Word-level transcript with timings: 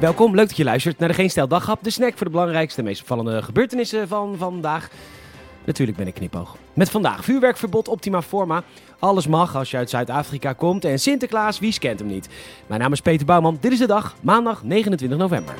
Welkom, 0.00 0.34
leuk 0.34 0.48
dat 0.48 0.56
je 0.56 0.64
luistert 0.64 0.98
naar 0.98 1.08
de 1.08 1.14
Geen 1.14 1.30
Stel 1.30 1.48
Daghap, 1.48 1.82
de 1.82 1.90
snack 1.90 2.16
voor 2.16 2.26
de 2.26 2.32
belangrijkste 2.32 2.78
en 2.80 2.86
meest 2.86 3.00
opvallende 3.00 3.42
gebeurtenissen 3.42 4.08
van 4.08 4.36
vandaag. 4.36 4.88
Natuurlijk 5.64 5.96
ben 5.98 6.06
ik 6.06 6.14
knipoog. 6.14 6.56
Met 6.72 6.90
vandaag 6.90 7.24
vuurwerkverbod 7.24 7.88
Optima 7.88 8.22
Forma. 8.22 8.62
Alles 8.98 9.26
mag 9.26 9.56
als 9.56 9.70
je 9.70 9.76
uit 9.76 9.90
Zuid-Afrika 9.90 10.52
komt 10.52 10.84
en 10.84 10.98
Sinterklaas, 10.98 11.58
wie 11.58 11.78
kent 11.78 11.98
hem 11.98 12.08
niet? 12.08 12.28
Mijn 12.66 12.80
naam 12.80 12.92
is 12.92 13.00
Peter 13.00 13.26
Bouwman, 13.26 13.58
dit 13.60 13.72
is 13.72 13.78
de 13.78 13.86
dag, 13.86 14.16
maandag 14.20 14.62
29 14.62 15.18
november. 15.18 15.54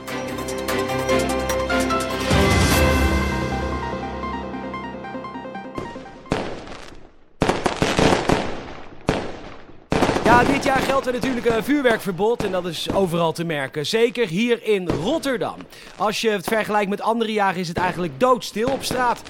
Ja, 10.28 10.44
dit 10.44 10.64
jaar 10.64 10.80
geldt 10.80 11.06
er 11.06 11.12
natuurlijk 11.12 11.46
een 11.46 11.64
vuurwerkverbod 11.64 12.44
en 12.44 12.50
dat 12.50 12.66
is 12.66 12.92
overal 12.92 13.32
te 13.32 13.44
merken. 13.44 13.86
Zeker 13.86 14.26
hier 14.26 14.62
in 14.62 14.88
Rotterdam. 14.88 15.56
Als 15.96 16.20
je 16.20 16.30
het 16.30 16.44
vergelijkt 16.44 16.90
met 16.90 17.00
andere 17.00 17.32
jaren 17.32 17.60
is 17.60 17.68
het 17.68 17.76
eigenlijk 17.76 18.20
doodstil 18.20 18.68
op 18.68 18.84
straat. 18.84 19.22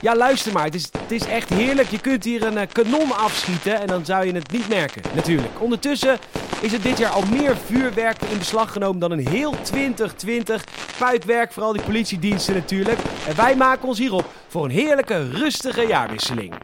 Ja, 0.00 0.16
luister 0.16 0.52
maar. 0.52 0.64
Het 0.64 0.74
is, 0.74 0.88
het 0.98 1.10
is 1.10 1.26
echt 1.26 1.48
heerlijk. 1.48 1.88
Je 1.88 2.00
kunt 2.00 2.24
hier 2.24 2.42
een 2.42 2.54
uh, 2.54 2.62
kanon 2.72 3.16
afschieten 3.16 3.80
en 3.80 3.86
dan 3.86 4.04
zou 4.04 4.26
je 4.26 4.32
het 4.32 4.50
niet 4.50 4.68
merken, 4.68 5.02
natuurlijk. 5.14 5.60
Ondertussen 5.60 6.18
is 6.60 6.72
er 6.72 6.82
dit 6.82 6.98
jaar 6.98 7.12
al 7.12 7.24
meer 7.30 7.56
vuurwerk 7.56 8.22
in 8.22 8.38
beslag 8.38 8.72
genomen 8.72 9.00
dan 9.00 9.10
een 9.10 9.28
heel 9.28 9.54
2020. 9.62 10.64
Puikwerk 10.98 11.52
voor 11.52 11.62
al 11.62 11.72
die 11.72 11.82
politiediensten 11.82 12.54
natuurlijk. 12.54 12.98
En 13.28 13.36
wij 13.36 13.56
maken 13.56 13.88
ons 13.88 13.98
hierop 13.98 14.28
voor 14.48 14.64
een 14.64 14.70
heerlijke, 14.70 15.28
rustige 15.30 15.86
jaarwisseling. 15.86 16.54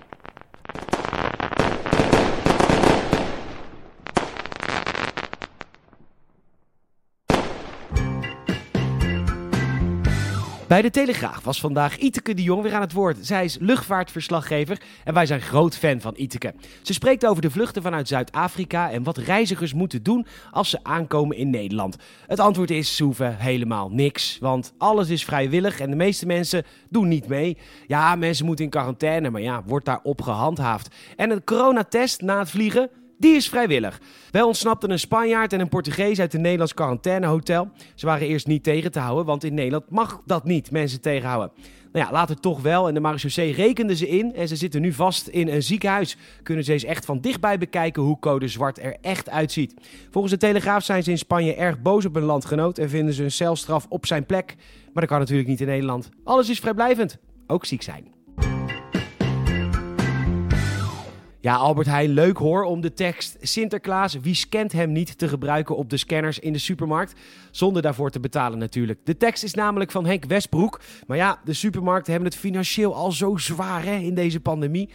Bij 10.68 10.82
de 10.82 10.90
Telegraaf 10.90 11.44
was 11.44 11.60
vandaag 11.60 11.98
Iteke 11.98 12.34
de 12.34 12.42
Jong 12.42 12.62
weer 12.62 12.74
aan 12.74 12.80
het 12.80 12.92
woord. 12.92 13.16
Zij 13.20 13.44
is 13.44 13.56
luchtvaartverslaggever 13.60 14.80
en 15.04 15.14
wij 15.14 15.26
zijn 15.26 15.40
groot 15.40 15.76
fan 15.76 16.00
van 16.00 16.12
Iteke. 16.16 16.54
Ze 16.82 16.92
spreekt 16.92 17.26
over 17.26 17.42
de 17.42 17.50
vluchten 17.50 17.82
vanuit 17.82 18.08
Zuid-Afrika 18.08 18.90
en 18.90 19.02
wat 19.02 19.16
reizigers 19.16 19.74
moeten 19.74 20.02
doen 20.02 20.26
als 20.50 20.70
ze 20.70 20.78
aankomen 20.82 21.36
in 21.36 21.50
Nederland. 21.50 21.96
Het 22.26 22.40
antwoord 22.40 22.70
is, 22.70 22.96
ze 22.96 23.08
helemaal 23.20 23.90
niks, 23.90 24.38
want 24.40 24.72
alles 24.78 25.08
is 25.08 25.24
vrijwillig 25.24 25.80
en 25.80 25.90
de 25.90 25.96
meeste 25.96 26.26
mensen 26.26 26.64
doen 26.88 27.08
niet 27.08 27.28
mee. 27.28 27.56
Ja, 27.86 28.14
mensen 28.14 28.46
moeten 28.46 28.64
in 28.64 28.70
quarantaine, 28.70 29.30
maar 29.30 29.42
ja, 29.42 29.62
wordt 29.66 29.86
daarop 29.86 30.22
gehandhaafd. 30.22 30.94
En 31.16 31.30
een 31.30 31.44
coronatest 31.44 32.20
na 32.20 32.38
het 32.38 32.50
vliegen? 32.50 32.90
Die 33.18 33.34
is 33.34 33.48
vrijwillig. 33.48 34.00
Wel 34.30 34.46
ontsnapten 34.46 34.90
een 34.90 34.98
Spanjaard 34.98 35.52
en 35.52 35.60
een 35.60 35.68
Portugees 35.68 36.20
uit 36.20 36.34
een 36.34 36.40
Nederlands 36.40 36.74
quarantainehotel. 36.74 37.68
Ze 37.94 38.06
waren 38.06 38.26
eerst 38.26 38.46
niet 38.46 38.62
tegen 38.62 38.92
te 38.92 38.98
houden, 38.98 39.24
want 39.24 39.44
in 39.44 39.54
Nederland 39.54 39.90
mag 39.90 40.22
dat 40.26 40.44
niet, 40.44 40.70
mensen 40.70 41.00
tegenhouden. 41.00 41.50
Nou 41.92 42.06
ja, 42.06 42.12
later 42.12 42.40
toch 42.40 42.62
wel. 42.62 42.88
En 42.88 42.94
de 42.94 43.00
marechaussee 43.00 43.52
rekende 43.52 43.96
ze 43.96 44.08
in 44.08 44.34
en 44.34 44.48
ze 44.48 44.56
zitten 44.56 44.80
nu 44.80 44.92
vast 44.92 45.28
in 45.28 45.48
een 45.48 45.62
ziekenhuis. 45.62 46.16
Kunnen 46.42 46.64
ze 46.64 46.72
eens 46.72 46.84
echt 46.84 47.04
van 47.04 47.20
dichtbij 47.20 47.58
bekijken 47.58 48.02
hoe 48.02 48.18
code 48.18 48.48
zwart 48.48 48.78
er 48.78 48.96
echt 49.00 49.30
uitziet. 49.30 49.74
Volgens 50.10 50.32
de 50.32 50.38
Telegraaf 50.38 50.84
zijn 50.84 51.02
ze 51.02 51.10
in 51.10 51.18
Spanje 51.18 51.54
erg 51.54 51.82
boos 51.82 52.04
op 52.04 52.14
hun 52.14 52.24
landgenoot 52.24 52.78
en 52.78 52.88
vinden 52.88 53.14
ze 53.14 53.24
een 53.24 53.30
celstraf 53.30 53.86
op 53.88 54.06
zijn 54.06 54.26
plek. 54.26 54.54
Maar 54.84 55.02
dat 55.02 55.08
kan 55.08 55.18
natuurlijk 55.18 55.48
niet 55.48 55.60
in 55.60 55.66
Nederland. 55.66 56.08
Alles 56.24 56.48
is 56.48 56.58
vrijblijvend. 56.58 57.18
Ook 57.46 57.64
ziek 57.64 57.82
zijn. 57.82 58.17
Ja, 61.40 61.54
Albert 61.54 61.86
Heijn, 61.86 62.10
leuk 62.10 62.36
hoor 62.36 62.64
om 62.64 62.80
de 62.80 62.92
tekst 62.92 63.36
Sinterklaas, 63.40 64.14
wie 64.14 64.34
scant 64.34 64.72
hem 64.72 64.92
niet 64.92 65.18
te 65.18 65.28
gebruiken 65.28 65.76
op 65.76 65.90
de 65.90 65.96
scanners 65.96 66.38
in 66.38 66.52
de 66.52 66.58
supermarkt. 66.58 67.14
Zonder 67.50 67.82
daarvoor 67.82 68.10
te 68.10 68.20
betalen 68.20 68.58
natuurlijk. 68.58 69.00
De 69.04 69.16
tekst 69.16 69.42
is 69.42 69.54
namelijk 69.54 69.90
van 69.90 70.06
Henk 70.06 70.24
Westbroek. 70.24 70.80
Maar 71.06 71.16
ja, 71.16 71.40
de 71.44 71.52
supermarkten 71.52 72.12
hebben 72.12 72.30
het 72.30 72.40
financieel 72.40 72.94
al 72.94 73.12
zo 73.12 73.36
zwaar 73.36 73.84
hè, 73.84 73.96
in 73.96 74.14
deze 74.14 74.40
pandemie. 74.40 74.90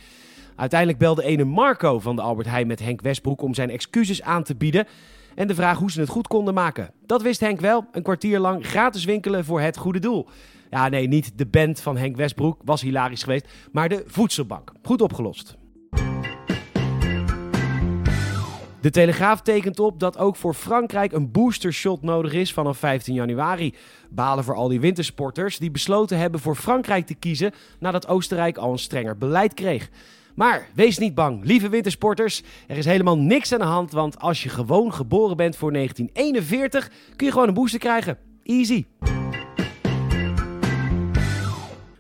Uiteindelijk 0.56 1.00
belde 1.00 1.24
ene 1.24 1.44
Marco 1.44 2.00
van 2.00 2.16
de 2.16 2.22
Albert 2.22 2.48
Heijn 2.48 2.68
met 2.68 2.80
Henk 2.80 3.02
Westbroek 3.02 3.42
om 3.42 3.54
zijn 3.54 3.70
excuses 3.70 4.22
aan 4.22 4.44
te 4.44 4.56
bieden. 4.56 4.88
En 5.36 5.48
de 5.48 5.56
vraag 5.56 5.78
hoe 5.78 5.92
ze 5.92 6.00
het 6.00 6.10
goed 6.10 6.28
konden 6.28 6.54
maken. 6.54 6.92
Dat 7.06 7.22
wist 7.22 7.40
Henk 7.40 7.60
wel, 7.60 7.86
een 7.92 8.04
kwartier 8.04 8.40
lang 8.40 8.66
gratis 8.66 9.06
winkelen 9.06 9.46
voor 9.46 9.62
het 9.62 9.78
goede 9.78 10.00
doel. 10.00 10.28
Ja, 10.70 10.90
nee, 10.90 11.08
niet 11.08 11.38
de 11.38 11.46
band 11.46 11.82
van 11.82 11.98
Henk 11.98 12.16
Westbroek, 12.16 12.62
was 12.66 12.82
hilarisch 12.82 13.24
geweest, 13.24 13.48
maar 13.72 13.90
de 13.90 14.04
voedselbank. 14.08 14.72
Goed 14.82 15.02
opgelost. 15.02 15.62
De 18.84 18.90
Telegraaf 18.90 19.42
tekent 19.42 19.80
op 19.80 20.00
dat 20.00 20.18
ook 20.18 20.36
voor 20.36 20.54
Frankrijk 20.54 21.12
een 21.12 21.32
boostershot 21.32 22.02
nodig 22.02 22.34
is 22.34 22.54
vanaf 22.54 22.78
15 22.78 23.14
januari. 23.14 23.74
Balen 24.10 24.44
voor 24.44 24.56
al 24.56 24.68
die 24.68 24.80
wintersporters 24.80 25.58
die 25.58 25.72
besloten 25.72 26.18
hebben 26.18 26.40
voor 26.40 26.56
Frankrijk 26.56 27.06
te 27.06 27.14
kiezen 27.14 27.52
nadat 27.80 28.08
Oostenrijk 28.08 28.58
al 28.58 28.72
een 28.72 28.80
strenger 28.80 29.18
beleid 29.18 29.54
kreeg. 29.54 29.90
Maar 30.36 30.68
wees 30.74 30.98
niet 30.98 31.16
bang, 31.16 31.44
lieve 31.44 31.70
wintersporters. 31.70 32.44
Er 32.68 32.78
is 32.78 32.86
helemaal 32.86 33.18
niks 33.18 33.54
aan 33.54 33.60
de 33.60 33.66
hand, 33.66 33.92
want 33.92 34.20
als 34.20 34.44
je 34.44 34.50
gewoon 34.50 34.94
geboren 34.94 35.38
bent 35.38 35.56
voor 35.56 35.74
1941, 35.74 36.92
kun 37.16 37.26
je 37.26 37.32
gewoon 37.32 37.48
een 37.48 37.54
booster 37.54 37.80
krijgen. 37.80 38.18
Easy. 38.44 38.86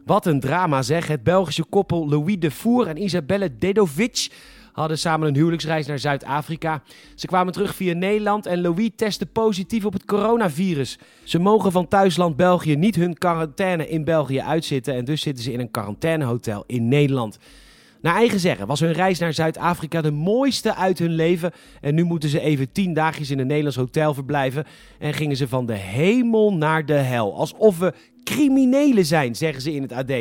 Wat 0.06 0.26
een 0.26 0.40
drama 0.40 0.82
zeg. 0.82 1.08
Het 1.08 1.24
Belgische 1.24 1.64
koppel 1.64 2.10
Louis 2.10 2.40
de 2.40 2.52
Voer 2.52 2.88
en 2.88 3.04
Isabelle 3.04 3.58
Dedovic 3.58 4.30
hadden 4.74 4.98
samen 4.98 5.28
een 5.28 5.36
huwelijksreis 5.36 5.88
naar 5.88 6.00
Zuid-Afrika. 6.00 6.84
Ze 7.16 7.28
kwamen 7.28 7.54
terug 7.54 7.76
via 7.76 7.94
Nederland 7.94 8.46
en 8.46 8.62
Louis 8.62 8.90
testte 8.96 9.26
positief 9.26 9.86
op 9.86 9.94
het 9.94 10.06
coronavirus. 10.06 11.00
Ze 11.24 11.40
mogen 11.40 11.72
van 11.72 11.88
thuisland 11.88 12.36
België 12.36 12.76
niet 12.76 12.96
hun 12.96 13.18
quarantaine 13.18 13.90
in 13.90 14.04
België 14.04 14.42
uitzitten 14.42 14.94
en 14.94 15.06
dus 15.06 15.22
zitten 15.22 15.44
ze 15.44 15.52
in 15.52 15.60
een 15.60 15.72
quarantainehotel 15.72 16.64
in 16.68 16.88
Nederland. 16.88 17.38
Naar 18.04 18.16
eigen 18.16 18.40
zeggen 18.40 18.68
was 18.68 18.80
hun 18.80 18.92
reis 18.92 19.20
naar 19.20 19.34
Zuid-Afrika 19.34 20.02
de 20.02 20.12
mooiste 20.12 20.76
uit 20.76 21.00
hun 21.00 21.16
leven. 21.16 21.52
En 21.82 21.96
nu 21.96 22.04
moeten 22.04 22.30
ze 22.30 22.40
even 22.40 22.72
tien 22.72 22.94
dagjes 22.94 23.32
in 23.32 23.40
een 23.40 23.48
Nederlands 23.48 23.78
hotel 23.78 24.14
verblijven. 24.14 24.66
En 25.00 25.14
gingen 25.14 25.38
ze 25.38 25.48
van 25.48 25.66
de 25.66 25.74
hemel 25.74 26.54
naar 26.54 26.86
de 26.86 26.94
hel. 26.94 27.36
Alsof 27.36 27.78
we 27.78 27.94
criminelen 28.24 29.06
zijn, 29.06 29.36
zeggen 29.36 29.62
ze 29.62 29.74
in 29.74 29.82
het 29.82 29.92
AD. 29.92 30.12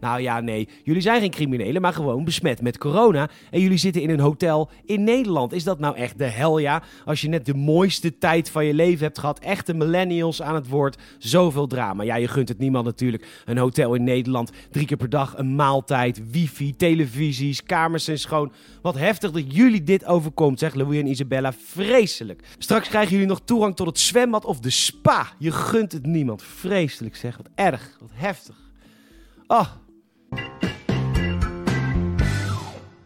Nou 0.00 0.20
ja, 0.20 0.40
nee, 0.40 0.68
jullie 0.82 1.02
zijn 1.02 1.20
geen 1.20 1.30
criminelen, 1.30 1.82
maar 1.82 1.92
gewoon 1.92 2.24
besmet 2.24 2.62
met 2.62 2.78
corona. 2.78 3.30
En 3.50 3.60
jullie 3.60 3.78
zitten 3.78 4.02
in 4.02 4.10
een 4.10 4.20
hotel 4.20 4.70
in 4.84 5.04
Nederland. 5.04 5.52
Is 5.52 5.64
dat 5.64 5.78
nou 5.78 5.96
echt 5.96 6.18
de 6.18 6.24
hel, 6.24 6.58
ja? 6.58 6.82
Als 7.04 7.20
je 7.20 7.28
net 7.28 7.46
de 7.46 7.54
mooiste 7.54 8.18
tijd 8.18 8.50
van 8.50 8.64
je 8.64 8.74
leven 8.74 9.04
hebt 9.04 9.18
gehad, 9.18 9.38
echte 9.38 9.74
millennials 9.74 10.42
aan 10.42 10.54
het 10.54 10.68
woord, 10.68 10.96
zoveel 11.18 11.66
drama. 11.66 12.02
Ja, 12.02 12.14
je 12.14 12.28
gunt 12.28 12.48
het 12.48 12.58
niemand 12.58 12.84
natuurlijk. 12.84 13.42
Een 13.44 13.58
hotel 13.58 13.94
in 13.94 14.04
Nederland, 14.04 14.50
drie 14.70 14.86
keer 14.86 14.96
per 14.96 15.08
dag, 15.08 15.38
een 15.38 15.54
maaltijd, 15.54 16.30
wifi, 16.30 16.76
televisies, 16.76 17.62
kamers 17.62 18.04
zijn 18.04 18.18
schoon. 18.18 18.52
Wat 18.82 18.98
heftig 18.98 19.30
dat 19.30 19.54
jullie 19.54 19.82
dit 19.82 20.04
overkomt, 20.04 20.58
zegt 20.58 20.74
Louis 20.74 21.00
en 21.00 21.06
Isabella. 21.06 21.52
Vreselijk. 21.52 22.42
Straks 22.58 22.88
krijgen 22.88 23.12
jullie 23.12 23.26
nog 23.26 23.40
toegang 23.44 23.76
tot 23.76 23.86
het 23.86 23.98
zwembad 23.98 24.44
of 24.44 24.60
de 24.60 24.70
spa. 24.70 25.26
Je 25.38 25.50
gunt 25.50 25.92
het 25.92 26.06
niemand. 26.06 26.42
Vreselijk 26.42 27.16
zeg. 27.16 27.36
Wat 27.36 27.49
erg. 27.54 27.96
Wat 28.00 28.10
heftig. 28.12 28.56
Oh. 29.46 29.66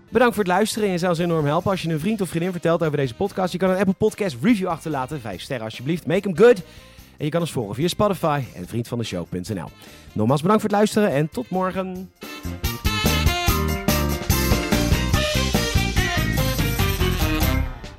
Bedankt 0.08 0.34
voor 0.34 0.44
het 0.44 0.52
luisteren 0.52 0.86
en 0.86 0.92
je 0.92 0.98
zou 0.98 1.10
ons 1.10 1.20
enorm 1.20 1.46
helpen 1.46 1.70
als 1.70 1.82
je 1.82 1.88
een 1.88 2.00
vriend 2.00 2.20
of 2.20 2.28
vriendin 2.28 2.52
vertelt 2.52 2.82
over 2.84 2.96
deze 2.96 3.14
podcast. 3.14 3.52
Je 3.52 3.58
kan 3.58 3.70
een 3.70 3.78
Apple 3.78 3.94
Podcast 3.94 4.36
review 4.42 4.68
achterlaten. 4.68 5.20
Vijf 5.20 5.40
sterren 5.40 5.64
alsjeblieft. 5.64 6.06
Make 6.06 6.20
them 6.20 6.36
good. 6.36 6.62
En 7.16 7.24
je 7.24 7.28
kan 7.28 7.40
ons 7.40 7.52
volgen 7.52 7.74
via 7.74 7.88
Spotify 7.88 8.42
en 8.54 8.66
vriendvandeshow.nl. 8.66 9.68
Nogmaals 10.12 10.42
bedankt 10.42 10.62
voor 10.62 10.70
het 10.70 10.78
luisteren 10.78 11.10
en 11.10 11.28
tot 11.28 11.50
morgen. 11.50 12.10